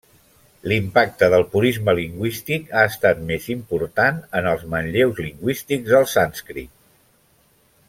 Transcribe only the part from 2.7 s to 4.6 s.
ha estat més important en